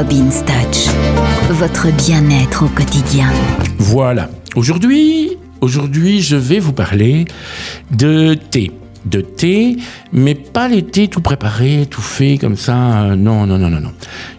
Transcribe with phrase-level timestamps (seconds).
[0.00, 0.86] Robin's Touch,
[1.50, 3.26] votre bien-être au quotidien.
[3.76, 4.30] Voilà.
[4.56, 7.26] Aujourd'hui, aujourd'hui, je vais vous parler
[7.90, 8.70] de thé.
[9.04, 9.76] De thé,
[10.10, 13.02] mais pas les thés tout préparés, tout fait comme ça.
[13.02, 13.92] euh, Non, non, non, non, non.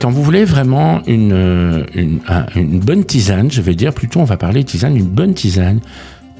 [0.00, 4.18] Quand vous voulez vraiment une, euh, une, un- une bonne tisane, je vais dire plutôt,
[4.18, 5.78] on va parler tisane, une bonne tisane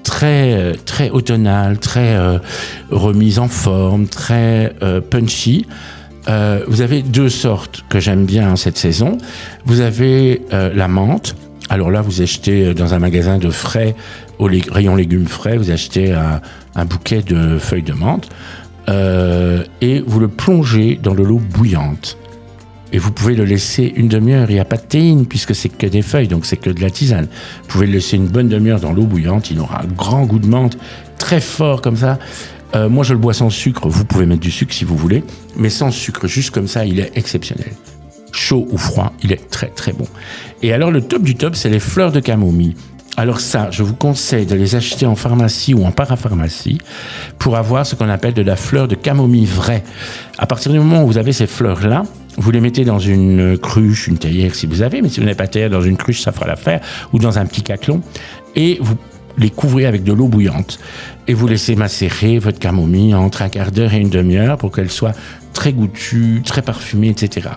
[0.02, 2.38] très euh, très automnale, très euh,
[2.90, 5.66] remise en forme, très euh, punchy.
[6.28, 9.18] Euh, vous avez deux sortes que j'aime bien en cette saison.
[9.64, 11.36] Vous avez euh, la menthe.
[11.68, 13.94] Alors là, vous achetez euh, dans un magasin de frais,
[14.38, 16.40] au rayon légumes frais, vous achetez un,
[16.74, 18.28] un bouquet de feuilles de menthe
[18.88, 22.18] euh, et vous le plongez dans de l'eau bouillante.
[22.92, 24.50] Et vous pouvez le laisser une demi-heure.
[24.50, 26.80] Il n'y a pas de théine puisque c'est que des feuilles, donc c'est que de
[26.80, 27.26] la tisane.
[27.62, 29.50] Vous pouvez le laisser une bonne demi-heure dans l'eau bouillante.
[29.50, 30.78] Il aura un grand goût de menthe,
[31.18, 32.18] très fort comme ça.
[32.74, 33.88] Euh, moi, je le bois sans sucre.
[33.88, 35.22] Vous pouvez mettre du sucre si vous voulez,
[35.56, 37.72] mais sans sucre, juste comme ça, il est exceptionnel.
[38.32, 40.06] Chaud ou froid, il est très très bon.
[40.62, 42.74] Et alors, le top du top, c'est les fleurs de camomille.
[43.16, 46.78] Alors ça, je vous conseille de les acheter en pharmacie ou en parapharmacie
[47.38, 49.84] pour avoir ce qu'on appelle de la fleur de camomille vraie.
[50.36, 52.02] À partir du moment où vous avez ces fleurs-là,
[52.38, 55.36] vous les mettez dans une cruche, une théière si vous avez, mais si vous n'avez
[55.36, 56.80] pas théière, dans une cruche, ça fera l'affaire,
[57.12, 58.00] ou dans un petit caclon,
[58.56, 58.96] et vous
[59.38, 60.78] les couvrez avec de l'eau bouillante.
[61.26, 64.90] Et vous laissez macérer votre camomille entre un quart d'heure et une demi-heure pour qu'elle
[64.90, 65.14] soit
[65.52, 67.48] très goûtue, très parfumée, etc.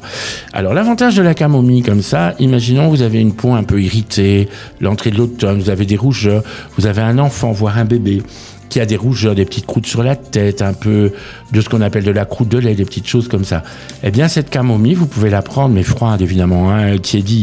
[0.54, 4.48] Alors l'avantage de la camomille comme ça, imaginons vous avez une peau un peu irritée,
[4.80, 6.44] l'entrée de l'automne, vous avez des rougeurs,
[6.78, 8.22] vous avez un enfant, voire un bébé
[8.70, 11.14] qui a des rougeurs, des petites croûtes sur la tête, un peu
[11.52, 13.64] de ce qu'on appelle de la croûte de lait, des petites choses comme ça.
[14.04, 16.98] Eh bien, cette camomille, vous pouvez la prendre, mais froide évidemment, hein,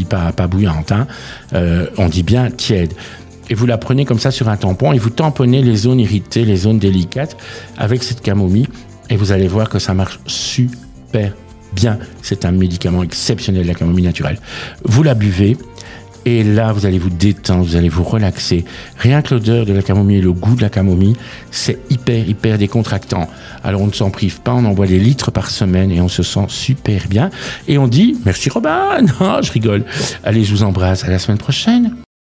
[0.08, 0.92] pas, pas bouillante.
[0.92, 1.06] Hein.
[1.54, 2.92] Euh, on dit bien tiède.
[3.50, 6.44] Et vous la prenez comme ça sur un tampon et vous tamponnez les zones irritées,
[6.44, 7.36] les zones délicates
[7.76, 8.68] avec cette camomille.
[9.10, 11.32] Et vous allez voir que ça marche super
[11.74, 11.98] bien.
[12.22, 14.38] C'est un médicament exceptionnel, la camomille naturelle.
[14.84, 15.56] Vous la buvez.
[16.26, 18.64] Et là, vous allez vous détendre, vous allez vous relaxer.
[18.96, 21.16] Rien que l'odeur de la camomille et le goût de la camomille,
[21.50, 23.28] c'est hyper, hyper décontractant.
[23.62, 26.08] Alors, on ne s'en prive pas, on en boit des litres par semaine et on
[26.08, 27.28] se sent super bien.
[27.68, 29.02] Et on dit, merci Robin.
[29.20, 29.84] Non, je rigole.
[30.22, 31.04] Allez, je vous embrasse.
[31.04, 31.94] À la semaine prochaine.